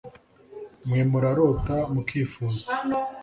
mwe 0.87 1.01
murarota 1.09 1.75
mukifuza 1.93 2.69